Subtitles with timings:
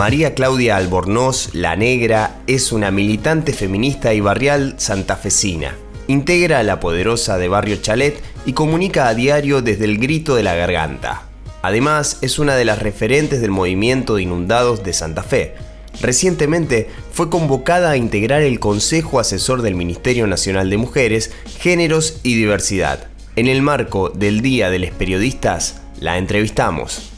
[0.00, 5.76] María Claudia Albornoz, la negra, es una militante feminista y barrial santafesina.
[6.06, 10.42] Integra a la poderosa de Barrio Chalet y comunica a diario desde el grito de
[10.42, 11.24] la garganta.
[11.60, 15.54] Además, es una de las referentes del movimiento de inundados de Santa Fe.
[16.00, 22.36] Recientemente fue convocada a integrar el Consejo Asesor del Ministerio Nacional de Mujeres, Géneros y
[22.36, 23.08] Diversidad.
[23.36, 27.09] En el marco del Día de los Periodistas, la entrevistamos.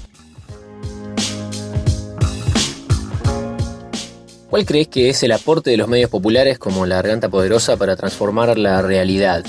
[4.53, 7.97] ¿Cuál crees que es el aporte de los medios populares como la Garganta Poderosa para
[7.97, 9.43] transformar la realidad?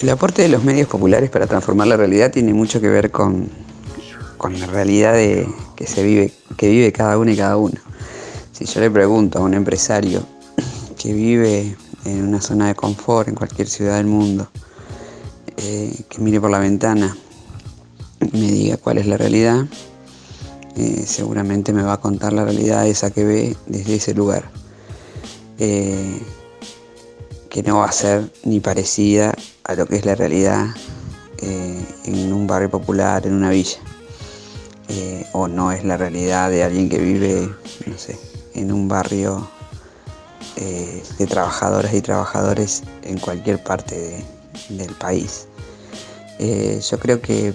[0.00, 3.48] El aporte de los medios populares para transformar la realidad tiene mucho que ver con,
[4.58, 5.46] la realidad de,
[5.76, 7.78] que se vive, que vive cada uno y cada uno.
[8.50, 10.26] Si yo le pregunto a un empresario
[10.98, 14.50] que vive en una zona de confort en cualquier ciudad del mundo,
[15.56, 17.16] eh, que mire por la ventana
[18.20, 19.66] y me diga cuál es la realidad,
[20.76, 24.50] eh, seguramente me va a contar la realidad esa que ve desde ese lugar.
[25.58, 26.22] Eh,
[27.48, 30.68] que no va a ser ni parecida a lo que es la realidad
[31.38, 33.78] eh, en un barrio popular, en una villa.
[35.32, 37.48] o no es la realidad de alguien que vive,
[37.86, 38.18] no sé,
[38.54, 39.48] en un barrio
[40.56, 44.24] de trabajadoras y trabajadores en cualquier parte
[44.68, 45.46] del país.
[46.38, 47.54] yo creo que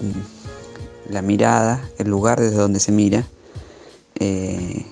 [1.09, 3.25] la mirada, el lugar desde donde se mira,
[4.19, 4.85] eh,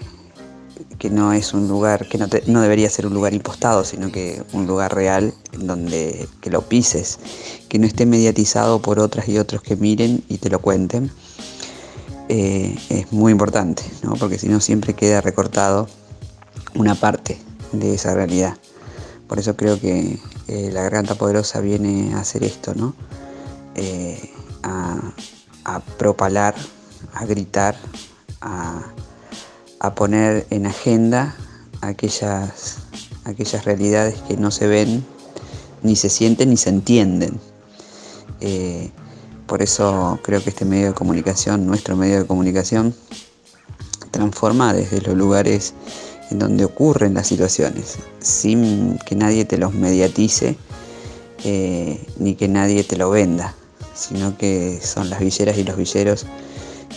[0.99, 4.67] que no es un lugar, que no, debería ser un lugar impostado, sino que un
[4.67, 7.19] lugar real donde que lo pises,
[7.67, 11.11] que no esté mediatizado por otras y otros que miren y te lo cuenten,
[12.29, 14.13] eh, es muy importante, ¿no?
[14.13, 15.87] porque si no siempre queda recortado
[16.75, 17.37] una parte
[17.71, 18.57] de esa realidad.
[19.27, 22.95] Por eso creo que eh, la garganta poderosa viene a hacer esto, ¿no?
[25.65, 26.55] A propalar,
[27.13, 27.75] a gritar,
[28.41, 28.83] a,
[29.95, 31.35] poner en agenda
[31.81, 32.77] aquellas,
[33.25, 35.05] aquellas realidades que no se ven,
[35.81, 37.39] ni se sienten, ni se entienden.
[38.39, 38.91] Eh,
[39.45, 42.95] por eso creo que este medio de comunicación, nuestro medio de comunicación,
[44.11, 45.73] transforma desde los lugares
[46.31, 50.57] en donde ocurren las situaciones, sin que nadie te los mediatice,
[51.43, 53.53] eh, ni que nadie te lo venda
[53.93, 56.25] sino que son las villeras y los villeros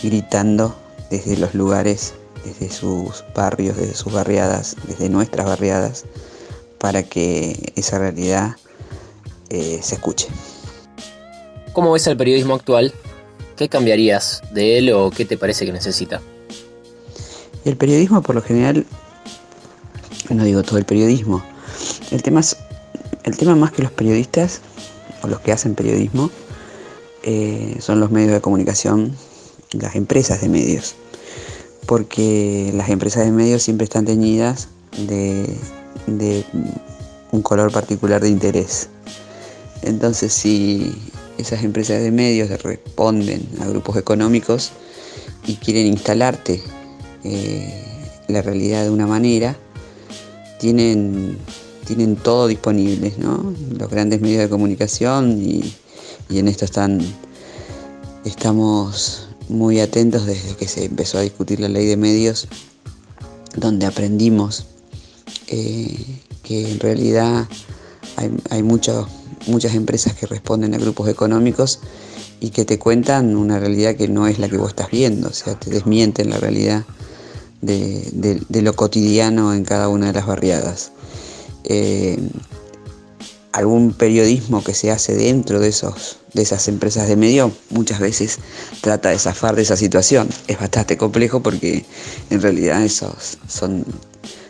[0.01, 0.75] gritando
[1.09, 2.13] desde los lugares,
[2.43, 6.05] desde sus barrios, desde sus barriadas, desde nuestras barriadas,
[6.79, 8.55] para que esa realidad
[9.49, 10.27] eh, se escuche.
[11.73, 12.93] ¿Cómo ves el periodismo actual?
[13.55, 16.21] ¿Qué cambiarías de él o qué te parece que necesita?
[17.65, 18.85] El periodismo por lo general,
[20.29, 21.43] no digo todo el periodismo,
[22.11, 22.41] el tema,
[23.23, 24.61] el tema más que los periodistas
[25.23, 26.29] o los que hacen periodismo
[27.29, 29.13] eh, son los medios de comunicación,
[29.73, 30.95] las empresas de medios,
[31.85, 35.53] porque las empresas de medios siempre están teñidas de,
[37.33, 38.87] un color particular de interés.
[39.81, 40.95] Entonces, si
[41.37, 44.71] esas empresas de medios responden a grupos económicos
[45.45, 46.63] y quieren instalarte
[47.25, 47.83] eh,
[48.29, 49.57] la realidad de una manera,
[50.61, 51.37] tienen,
[51.85, 53.53] tienen todo disponible, ¿no?
[53.77, 55.73] Los grandes medios de comunicación y
[56.29, 57.01] y en esto están,
[58.25, 62.47] estamos muy atentos desde que se empezó a discutir la ley de medios,
[63.55, 64.65] donde aprendimos
[65.47, 67.47] eh, que en realidad
[68.49, 71.79] hay, muchas empresas que responden a grupos económicos
[72.39, 75.33] y que te cuentan una realidad que no es la que vos estás viendo, o
[75.33, 76.85] sea, te desmienten la realidad
[77.61, 80.91] de, lo cotidiano en cada una de las barriadas.
[81.63, 82.17] Eh,
[83.57, 88.37] algún periodismo que se hace dentro de, esos, de esas empresas de medio muchas veces
[88.81, 90.29] trata de zafar de esa situación.
[90.47, 91.83] Es bastante complejo porque
[92.29, 93.83] en realidad esos son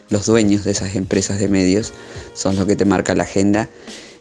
[0.09, 1.94] los dueños de esas empresas de medios,
[2.34, 3.69] son los que te marcan la agenda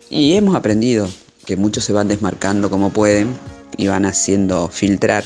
[0.09, 1.09] y hemos aprendido
[1.45, 3.37] que muchos se van desmarcando como pueden
[3.77, 5.25] y van haciendo filtrar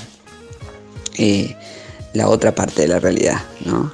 [1.18, 1.54] eh,
[2.14, 3.42] la otra parte de la realidad.
[3.66, 3.92] ¿no?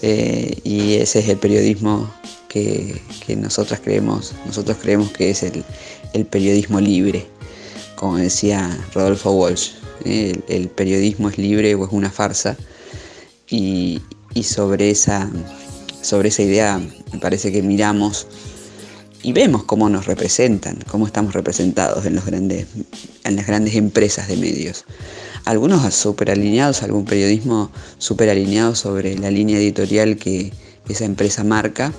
[0.00, 2.08] Eh, y ese es el periodismo
[2.52, 3.00] que,
[3.36, 7.26] nosotros creemos, nosotros creemos que es el, periodismo libre,
[7.96, 9.70] como decía Rodolfo Walsh.
[10.04, 12.56] El, periodismo es libre o es una farsa.
[13.48, 14.02] Y,
[14.42, 15.30] sobre, esa,
[16.02, 16.80] sobre esa idea
[17.12, 18.26] me parece que miramos
[19.22, 22.66] y vemos cómo nos representan, cómo estamos representados en, los grandes,
[23.24, 24.84] en las grandes empresas de medios.
[25.44, 30.52] Algunos súper alineados, algún periodismo súper alineado sobre la línea editorial que
[30.88, 31.92] esa empresa marca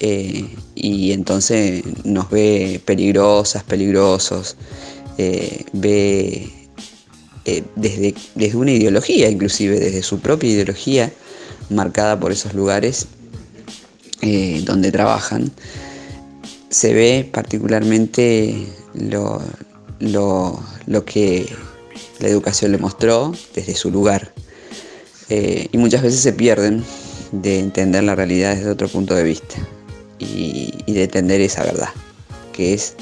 [0.00, 4.56] eh, y entonces nos ve peligrosas, peligrosos,
[5.18, 6.50] eh, ve
[7.44, 11.12] eh, desde, desde una ideología, inclusive desde su propia ideología,
[11.70, 13.06] marcada por esos lugares
[14.64, 15.50] donde trabajan,
[16.68, 19.42] se ve particularmente lo,
[19.98, 21.52] lo, que
[22.20, 24.32] la educación le mostró desde su lugar.
[25.28, 26.84] Y muchas veces se pierden
[27.32, 29.56] de entender la realidad desde otro punto de vista
[30.18, 31.88] y, de entender esa verdad,
[32.52, 32.94] que es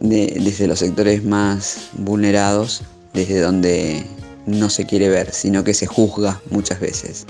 [0.00, 2.82] desde los sectores más vulnerados,
[3.12, 4.04] desde donde
[4.46, 7.26] no se quiere ver, sino que se juzga muchas veces.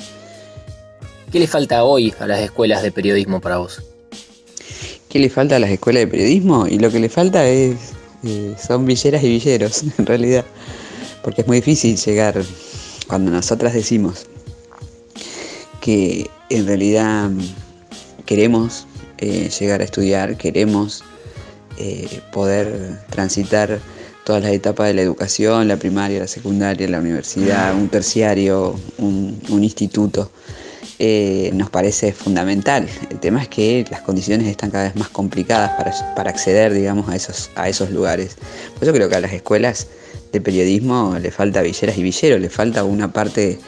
[1.33, 3.83] ¿Qué le falta hoy a las escuelas de periodismo para vos?
[5.09, 6.67] ¿Qué le falta a las escuelas de periodismo?
[6.67, 7.77] Y lo que le falta es
[8.25, 10.45] eh, son villeras y villeros, en realidad.
[11.23, 12.43] Porque es muy difícil llegar
[13.09, 14.27] cuando nosotras decimos
[15.85, 17.31] que en realidad
[18.25, 18.87] queremos
[19.19, 21.05] eh, llegar a estudiar, queremos
[21.77, 23.81] eh, poder transitar
[24.25, 29.63] todas las etapas de la educación, la primaria, la secundaria, la universidad, un terciario, un
[29.63, 30.31] instituto.
[30.99, 32.89] Eh, nos parece fundamental.
[33.11, 35.73] El tema es que las condiciones están cada vez más complicadas
[36.15, 38.39] para, acceder, digamos, a esos, a esos lugares.
[38.73, 39.89] Por eso creo que a las escuelas
[40.35, 43.59] de periodismo le falta villeras y villeros, le falta una parte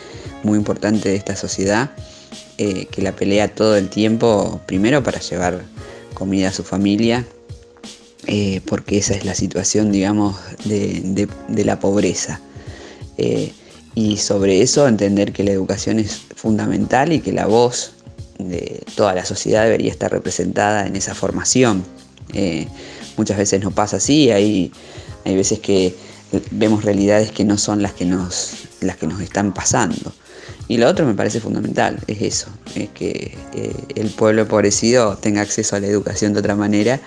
[0.42, 1.90] muy importante de esta sociedad
[2.58, 5.62] eh, que la pelea todo el tiempo, primero para llevar
[6.14, 7.26] comida a su familia,
[8.26, 11.28] eh, porque esa es la situación, digamos, de,
[11.64, 12.40] la pobreza
[13.96, 17.94] y sobre eso entender que la educación es fundamental y que la voz
[18.38, 21.82] de toda la sociedad debería estar representada en esa formación.
[22.34, 22.66] Eh,
[23.16, 24.70] muchas veces no pasa así, hay,
[25.24, 25.94] hay veces que
[26.50, 30.12] vemos realidades que no son las que nos, las que nos están pasando.
[30.68, 35.40] Y lo otro me parece fundamental, es eso, es que eh, el pueblo empobrecido tenga
[35.40, 37.00] acceso a la educación de otra manera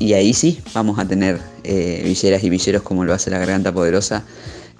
[0.00, 3.72] y ahí sí vamos a tener eh, villeras y villeros como lo hace la Garganta
[3.72, 4.24] Poderosa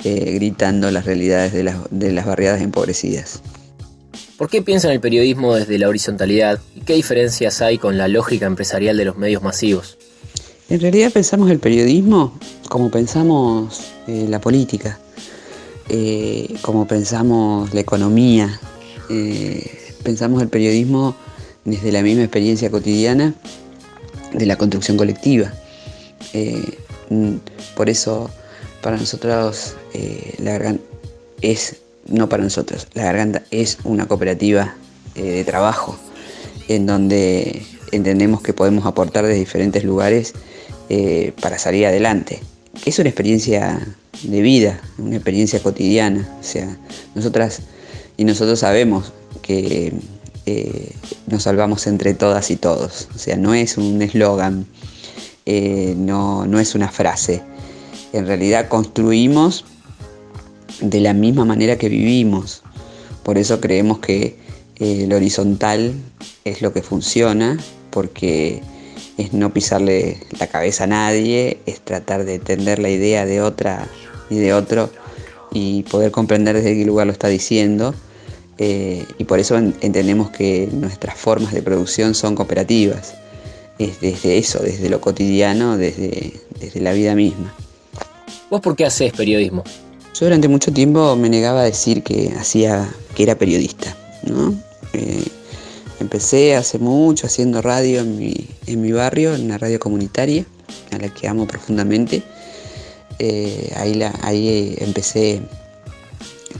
[0.02, 3.40] eh, gritando las realidades de las, de las barriadas empobrecidas.
[4.36, 8.46] ¿Por qué piensan el periodismo desde la horizontalidad y qué diferencias hay con la lógica
[8.46, 9.96] empresarial de los medios masivos?
[10.68, 12.38] En realidad pensamos el periodismo
[12.68, 14.98] como pensamos eh, la política,
[15.88, 18.60] eh, como pensamos la economía,
[20.02, 21.14] pensamos el periodismo
[21.64, 23.34] desde la misma experiencia cotidiana
[24.32, 25.52] de la construcción colectiva.
[27.10, 27.36] Mm,
[27.76, 28.30] por eso
[28.82, 30.82] para nosotros eh, la garganta
[31.40, 31.76] es,
[32.06, 34.74] no para nosotros, la garganta es una cooperativa
[35.14, 35.96] eh, de trabajo
[36.68, 37.62] en donde
[37.92, 40.34] entendemos que podemos aportar de diferentes lugares
[40.88, 42.40] eh, para salir adelante.
[42.84, 43.80] Es una experiencia
[44.22, 46.28] de vida, una experiencia cotidiana.
[46.40, 46.76] O sea,
[47.14, 47.60] nosotras
[48.16, 49.92] y nosotros sabemos que
[51.26, 53.08] nos salvamos entre todas y todos.
[53.14, 54.66] O sea, no es un eslogan,
[55.46, 57.42] no, no es una frase
[58.14, 59.64] en realidad construimos
[60.80, 62.62] de la misma manera que vivimos.
[63.24, 64.38] Por eso creemos que
[64.76, 65.94] eh, el horizontal
[66.44, 67.58] es lo que funciona,
[67.90, 68.62] porque
[69.18, 73.86] es no pisarle la cabeza a nadie, es tratar de entender la idea de otra
[74.30, 74.90] y de otro
[75.52, 77.94] y poder comprender desde qué lugar lo está diciendo.
[78.58, 83.14] Eh, y por eso entendemos que nuestras formas de producción son cooperativas.
[83.78, 87.52] Es desde eso, desde lo cotidiano, desde, desde la vida misma.
[88.50, 89.64] ¿Vos por qué haces periodismo?
[90.14, 94.54] Yo durante mucho tiempo me negaba a decir que hacía, que era periodista, ¿no?
[94.92, 95.24] Eh,
[96.04, 100.44] empecé hace mucho haciendo radio en mi, barrio, en una radio comunitaria,
[100.92, 102.22] a la que amo profundamente.
[103.18, 105.40] Eh, ahí, la, ahí empecé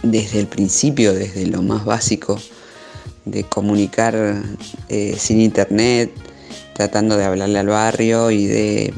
[0.02, 2.40] desde el principio, desde lo más básico,
[3.26, 4.42] de comunicar
[4.88, 6.10] eh, sin internet,
[6.72, 8.94] tratando de hablarle al barrio y de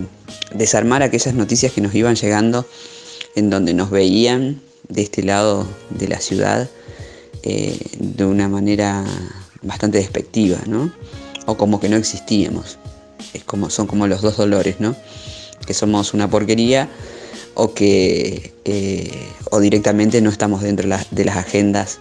[0.55, 2.67] desarmar aquellas noticias que nos iban llegando
[3.35, 6.71] en donde nos veían de este lado de la ciudad
[7.43, 9.05] eh, de una manera
[9.67, 10.93] bastante despectiva, ¿no?
[11.47, 12.79] O como que no existíamos.
[13.35, 14.97] Es como, son como los dos dolores, ¿no?
[15.67, 16.89] Que somos una porquería
[17.55, 18.53] o que
[19.51, 21.99] o directamente no estamos dentro de las agendas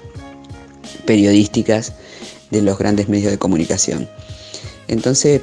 [1.05, 1.93] periodísticas
[2.51, 4.09] de los grandes medios de comunicación.
[4.87, 5.41] Entonces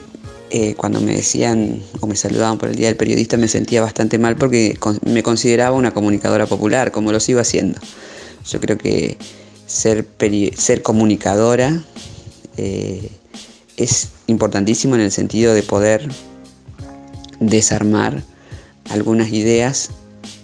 [0.51, 4.19] eh, cuando me decían o me saludaban por el Día del Periodista me sentía bastante
[4.19, 7.81] mal porque me consideraba una comunicadora popular, como lo sigo haciendo.
[8.51, 9.17] Yo creo que
[9.67, 10.07] ser,
[10.57, 11.83] ser comunicadora
[12.57, 13.11] eh,
[13.77, 16.09] es importantísimo en el sentido de poder
[17.41, 18.23] desarmar
[18.91, 19.91] algunas ideas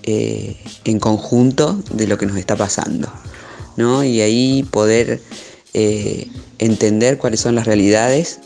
[0.03, 3.13] eh, en conjunto de lo que nos está pasando.
[3.77, 4.03] ¿no?
[4.05, 5.21] Y ahí poder
[6.59, 8.41] entender cuáles son las realidades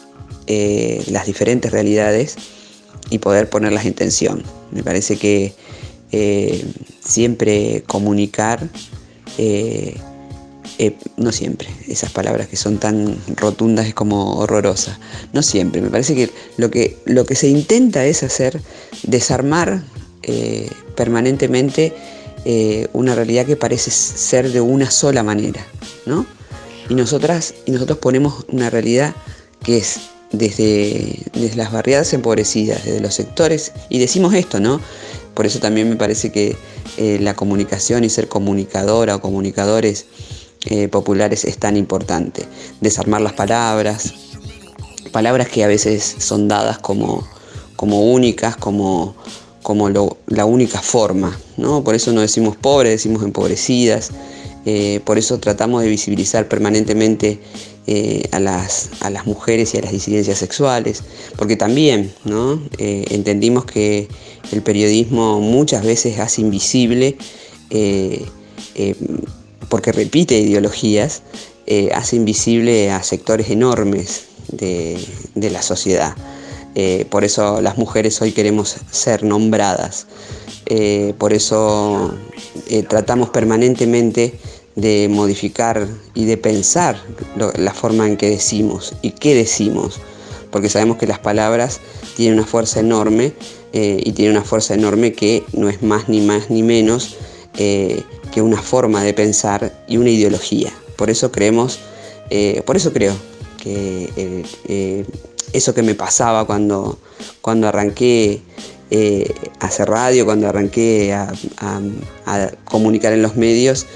[0.48, 2.36] eh, las diferentes realidades
[3.10, 4.42] y poder ponerlas en tensión.
[4.72, 5.54] Me parece que
[6.10, 6.64] eh,
[7.00, 8.68] siempre comunicar
[9.38, 9.94] eh,
[10.78, 14.98] Eh, no siempre, esas palabras que son tan rotundas es como horrorosa.
[15.32, 18.60] No siempre, me parece que lo que, lo que se intenta es hacer
[19.02, 19.82] desarmar
[20.22, 21.92] eh, permanentemente
[22.44, 25.66] eh, una realidad que parece ser de una sola manera,
[26.06, 26.26] ¿no?
[26.88, 29.14] Y y nosotros ponemos una realidad
[29.62, 30.00] que es
[30.32, 34.80] desde, desde las barriadas empobrecidas, desde los sectores, y decimos esto, ¿no?
[35.34, 36.56] Por eso también me parece que
[36.98, 40.06] la comunicación y ser comunicadora o comunicadores
[40.66, 42.46] eh, populares es tan importante.
[42.80, 44.14] Desarmar las palabras,
[45.10, 47.26] palabras que a veces son dadas como,
[47.74, 49.16] como únicas, como,
[49.62, 51.36] como la única forma.
[51.56, 51.82] ¿no?
[51.82, 54.10] Por eso no decimos pobres, decimos empobrecidas.
[54.64, 57.40] Eh, por eso tratamos de visibilizar permanentemente
[57.88, 61.02] eh, a, las, a, las, mujeres y a las disidencias sexuales,
[61.36, 62.62] porque también ¿no?
[62.78, 64.06] Entendimos que
[64.52, 67.16] el periodismo muchas veces hace invisible,
[69.72, 71.22] porque repite ideologías,
[71.94, 75.02] hace invisible a sectores enormes de,
[75.34, 76.14] de la sociedad.
[77.08, 80.06] por eso las mujeres hoy queremos ser nombradas.
[81.16, 82.14] por eso
[82.90, 84.34] tratamos permanentemente
[84.74, 86.96] de modificar y de pensar
[87.56, 90.00] la forma en que decimos y qué decimos,
[90.50, 91.80] porque sabemos que las palabras
[92.16, 93.32] tienen una fuerza enorme
[93.72, 97.16] eh, y tienen una fuerza enorme que no es más ni más ni menos
[97.56, 100.72] eh, que una forma de pensar y una ideología.
[100.96, 101.78] Por eso creemos,
[102.30, 103.14] eh, por eso creo
[103.62, 104.44] que
[105.52, 106.98] eso que me pasaba cuando,
[107.40, 108.40] cuando arranqué
[109.60, 111.32] a hacer radio, cuando arranqué a
[112.64, 113.86] comunicar en los medios,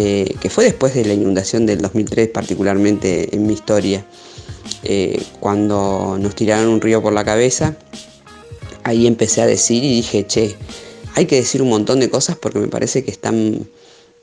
[0.00, 4.04] eh, que fue después de la inundación del 2003, particularmente en mi historia,
[4.84, 7.76] eh, cuando nos tiraron un río por la cabeza,
[8.84, 10.54] ahí empecé a decir y dije, che,
[11.18, 13.66] hay que decir un montón de cosas porque me parece que están,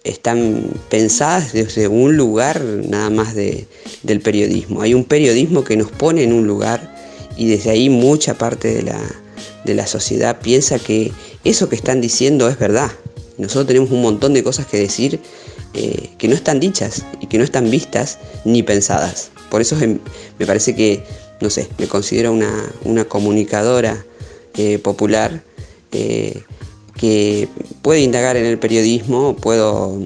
[0.05, 4.81] están pensadas desde un lugar nada más del periodismo.
[4.81, 6.95] Hay un periodismo que nos pone en un lugar
[7.35, 9.01] y desde ahí mucha parte de la,
[9.65, 11.11] de la sociedad piensa que
[11.43, 12.89] eso que están diciendo es verdad.
[13.37, 15.19] Nosotros tenemos un montón de cosas que decir
[15.73, 19.31] eh, que no están dichas y que no están vistas ni pensadas.
[19.49, 21.03] Por eso me parece que,
[21.41, 24.05] no sé, me considero una, comunicadora
[24.55, 25.43] eh, popular
[25.91, 26.41] eh,
[26.97, 27.47] que
[27.81, 29.99] puede indagar en el periodismo, puedo,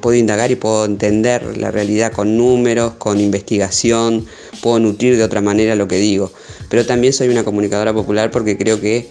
[0.00, 4.26] puedo indagar y puedo entender la realidad con números, con investigación,
[4.62, 6.30] puedo nutrir de otra manera lo que digo.
[6.68, 9.08] Pero también soy una comunicadora popular porque creo que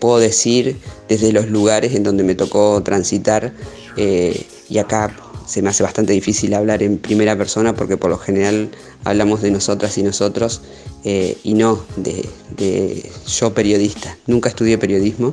[0.00, 0.76] puedo decir
[1.08, 3.52] desde los lugares en donde me tocó transitar
[3.96, 5.14] y acá
[5.46, 8.70] se me hace bastante difícil hablar en primera persona porque por lo general
[9.04, 10.62] hablamos de nosotras y nosotros
[11.04, 14.16] eh, y no de, yo periodista.
[14.26, 15.32] Nunca estudié periodismo,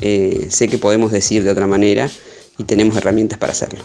[0.00, 2.08] eh, sé que podemos decir de otra manera
[2.58, 3.80] y tenemos herramientas para hacerlo.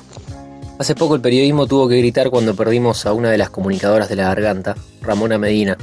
[0.79, 4.15] Hace poco el periodismo tuvo que gritar cuando perdimos a una de las comunicadoras de
[4.15, 5.77] la garganta, Ramona Medina.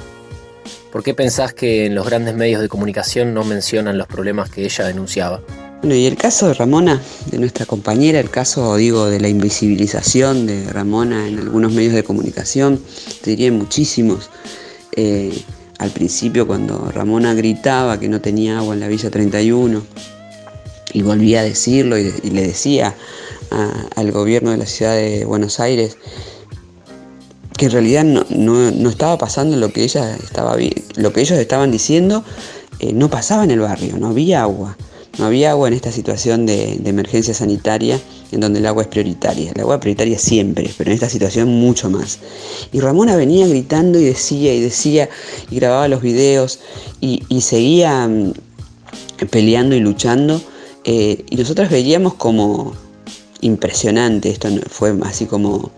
[0.93, 4.65] ¿Por qué pensás que en los grandes medios de comunicación no mencionan los problemas que
[4.65, 5.41] ella denunciaba?
[5.81, 10.47] Bueno, y el caso de Ramona, de nuestra compañera, el caso, digo, de la invisibilización
[10.47, 12.81] de Ramona en algunos medios de comunicación,
[13.23, 14.29] te diría muchísimos.
[14.97, 15.43] Eh,
[15.79, 19.83] al principio, cuando Ramona gritaba que no tenía agua en la Villa 31,
[20.93, 22.95] y volvía a decirlo y, le decía
[23.97, 25.97] al gobierno de la ciudad de Buenos Aires
[27.57, 30.57] que en realidad no, estaba pasando lo que, ella estaba,
[30.97, 32.25] lo que ellos estaban diciendo,
[32.79, 34.79] eh, no pasaba en el barrio, no había agua.
[35.19, 38.01] No había agua en esta situación de, emergencia sanitaria
[38.33, 39.53] en donde el agua es prioritaria.
[39.55, 42.21] El agua es prioritaria siempre, pero en esta situación mucho más.
[42.73, 45.11] Y Ramona venía gritando y decía y decía
[45.51, 46.61] y grababa los videos
[47.03, 48.33] y, seguía mm,
[49.31, 50.41] peleando y luchando.
[50.85, 52.73] Eh, y nosotros veíamos como
[53.41, 55.71] impresionante, esto fue así como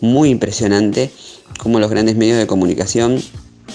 [0.00, 1.10] muy impresionante,
[1.58, 3.22] como los grandes medios de comunicación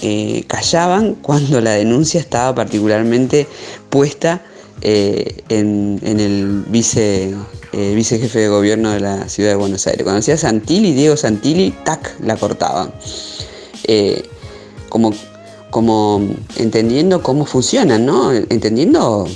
[0.02, 3.46] eh, callaban cuando la denuncia estaba particularmente
[3.90, 4.42] puesta
[4.80, 7.34] eh, en, el vice,
[7.72, 10.04] vicejefe de gobierno de la ciudad de Buenos Aires.
[10.04, 12.92] Cuando decía Santilli, Diego Santilli, tac, la cortaban.
[14.88, 15.12] Como,
[15.70, 16.22] como
[16.56, 18.32] entendiendo cómo funcionan, ¿no?
[18.32, 19.28] Entendiendo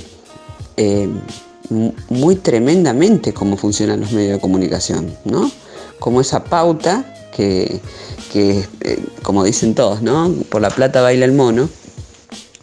[2.09, 5.51] muy tremendamente cómo funcionan los medios de comunicación, ¿no?
[5.99, 7.79] Como esa pauta que,
[8.31, 8.65] que
[9.21, 10.33] como dicen todos, ¿no?
[10.49, 11.69] Por la plata baila el mono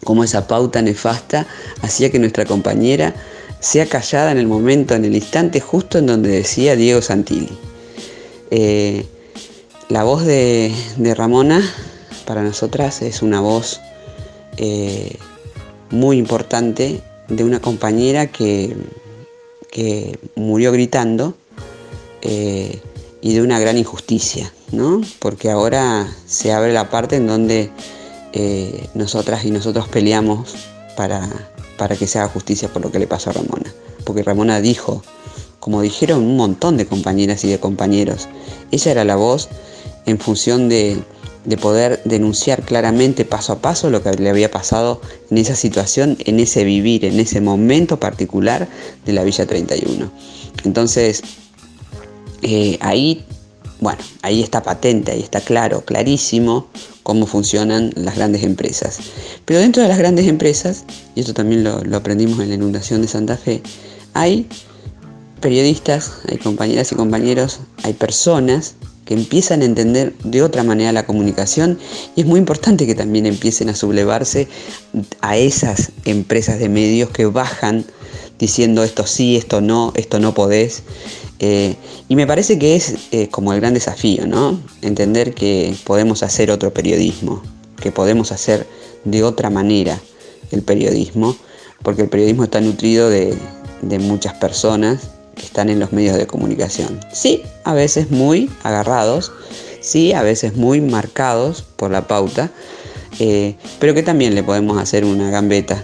[0.03, 1.47] cómo esa pauta nefasta
[1.81, 3.15] hacía que nuestra compañera
[3.59, 7.57] sea callada en el momento, en el instante justo en donde decía Diego Santilli.
[8.49, 9.05] Eh,
[9.89, 10.73] la voz de,
[11.15, 11.61] Ramona
[12.25, 13.79] para nosotras es una voz
[14.57, 15.17] eh,
[15.91, 17.01] muy importante
[17.35, 18.75] de una compañera que,
[19.71, 21.33] que murió gritando
[22.21, 22.79] eh,
[23.21, 25.01] y de una gran injusticia, ¿no?
[25.19, 27.71] Porque ahora se abre la parte en donde
[28.33, 30.55] eh, nosotras y nosotros peleamos
[30.97, 31.29] para,
[31.77, 33.73] para que se haga justicia por lo que le pasó a Ramona.
[34.03, 35.01] Porque Ramona dijo,
[35.59, 38.27] como dijeron un montón de compañeras y de compañeros,
[38.71, 39.47] ella era la voz
[40.05, 41.01] en función de,
[41.45, 46.17] de poder denunciar claramente paso a paso lo que le había pasado en esa situación,
[46.25, 48.67] en ese vivir, en ese momento particular
[49.05, 50.11] de la Villa 31.
[50.63, 51.23] Entonces,
[52.43, 53.25] eh, ahí,
[53.79, 56.67] bueno, ahí está patente, ahí está claro, clarísimo
[57.01, 58.99] cómo funcionan las grandes empresas.
[59.45, 63.01] Pero dentro de las grandes empresas, y esto también lo, lo aprendimos en la inundación
[63.01, 63.63] de Santa Fe,
[64.13, 64.47] hay
[65.39, 71.05] periodistas, hay compañeras y compañeros, hay personas que empiezan a entender de otra manera la
[71.05, 71.79] comunicación
[72.15, 74.47] y es muy importante que también empiecen a sublevarse
[75.21, 77.85] a esas empresas de medios que bajan
[78.37, 80.83] diciendo esto sí, esto no, esto no podés.
[81.39, 81.75] Eh,
[82.09, 84.59] y me parece que es eh, como el gran desafío, ¿no?
[84.81, 87.41] Entender que podemos hacer otro periodismo,
[87.81, 88.67] que podemos hacer
[89.05, 89.99] de otra manera
[90.51, 91.35] el periodismo,
[91.83, 93.35] porque el periodismo está nutrido de,
[93.81, 96.99] de muchas personas que están en los medios de comunicación.
[97.11, 99.31] Sí, a veces muy agarrados,
[99.81, 102.51] sí, a veces muy marcados por la pauta,
[103.19, 105.83] eh, pero que también le podemos hacer una gambeta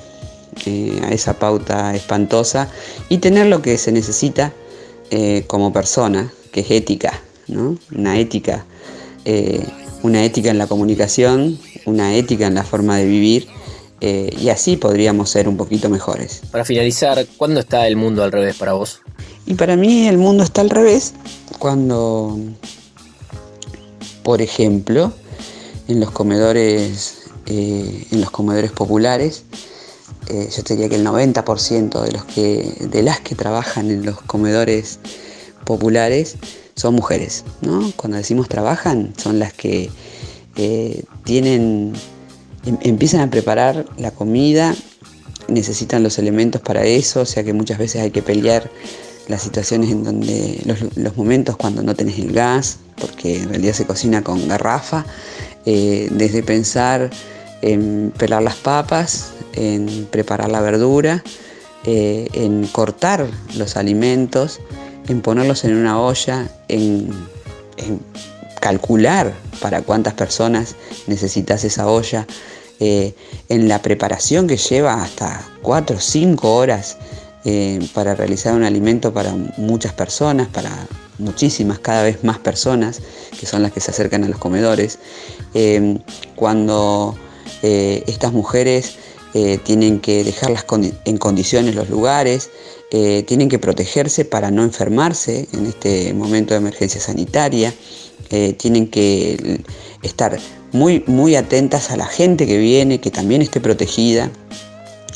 [0.65, 2.69] eh, a esa pauta espantosa
[3.09, 4.53] y tener lo que se necesita
[5.11, 7.77] eh, como persona, que es ética, ¿no?
[7.93, 8.65] Una ética,
[10.03, 13.47] una ética en la comunicación, una ética en la forma de vivir.
[13.99, 16.41] Y así podríamos ser un poquito mejores.
[16.51, 19.01] Para finalizar, ¿cuándo está el mundo al revés para vos?
[19.47, 21.13] Y para mí el mundo está al revés
[21.57, 22.37] cuando,
[24.21, 25.13] por ejemplo,
[25.87, 29.45] en los comedores, en los comedores populares,
[30.29, 34.05] eh, yo te diría que el 90% de, los que, de las que trabajan en
[34.05, 34.99] los comedores
[35.63, 36.35] populares
[36.75, 37.45] son mujeres.
[37.61, 37.91] ¿no?
[37.95, 39.89] Cuando decimos trabajan, son las que
[40.57, 41.93] eh, tienen,
[42.65, 44.75] em, empiezan a preparar la comida,
[45.47, 48.69] necesitan los elementos para eso, o sea que muchas veces hay que pelear
[49.27, 50.61] las situaciones en donde
[50.95, 55.05] los, momentos cuando no tenés el gas, porque en realidad se cocina con garrafa,
[55.65, 57.09] eh, desde pensar
[57.61, 61.23] en pelar las papas, en preparar la verdura,
[61.85, 64.59] eh, en cortar los alimentos,
[65.07, 67.09] en ponerlos en una olla, en,
[67.77, 67.99] en
[68.59, 70.75] calcular para cuántas personas
[71.07, 72.27] necesitas esa olla,
[72.79, 73.15] eh,
[73.49, 76.97] en la preparación que lleva hasta 4 o 5 horas
[77.45, 83.01] eh, para realizar un alimento para muchas personas, para muchísimas, cada vez más personas,
[83.39, 84.99] que son las que se acercan a los comedores.
[85.53, 85.97] Eh,
[86.35, 87.15] cuando
[87.63, 88.95] eh, estas mujeres
[89.65, 90.65] tienen que dejarlas
[91.05, 92.49] en condiciones los lugares,
[92.89, 97.71] tienen que protegerse para no enfermarse en este momento de emergencia sanitaria,
[98.57, 99.61] tienen que
[100.01, 100.39] estar
[100.71, 104.31] muy, muy atentas a la gente que viene, que también esté protegida,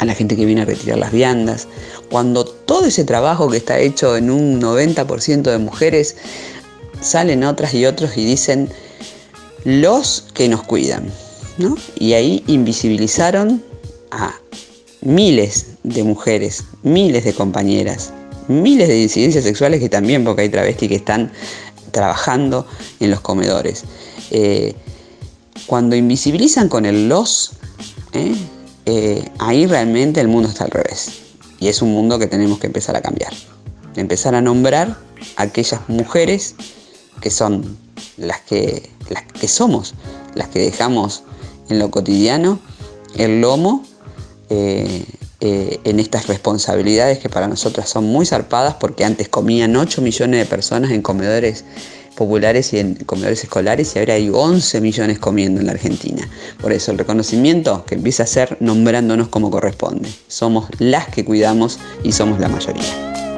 [0.02, 1.68] a la gente que viene a retirar las viandas.
[2.10, 6.18] Cuando todo ese trabajo que está hecho en un 90% de mujeres,
[7.02, 8.70] salen otras y otros y dicen
[9.64, 11.12] los que nos cuidan.
[11.60, 11.78] ¿no?
[11.96, 13.64] Y ahí invisibilizaron
[14.10, 14.34] a
[15.02, 18.12] miles de mujeres, miles de compañeras,
[18.48, 21.32] miles de disidencias sexuales que también, porque hay travestis que están
[21.92, 22.66] trabajando
[23.00, 23.84] en los comedores.
[24.32, 24.74] Eh,
[25.68, 27.52] cuando invisibilizan con el los,
[28.14, 28.34] ¿eh?
[28.94, 31.22] Eh, ahí realmente el mundo está al revés.
[31.60, 33.32] Y es un mundo que tenemos que empezar a cambiar.
[33.96, 34.98] Empezar a nombrar
[35.38, 36.56] a aquellas mujeres
[37.22, 37.78] que son
[38.18, 39.94] las que, las que somos,
[40.36, 41.24] las que dejamos
[41.70, 42.60] en lo cotidiano
[43.16, 43.86] el lomo
[44.50, 45.06] eh,
[45.40, 50.42] eh, en estas responsabilidades que para nosotras son muy zarpadas porque antes comían 8 millones
[50.42, 51.64] de personas en comedores
[52.22, 56.30] populares y en comedores escolares y ahora hay 11 millones comiendo en la Argentina.
[56.62, 60.08] Por eso el reconocimiento que empieza a ser nombrándonos como corresponde.
[60.28, 63.31] Somos las que cuidamos y somos la mayoría.